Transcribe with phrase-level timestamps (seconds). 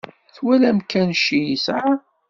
[0.35, 1.93] Twalam kan cci i yesɛa.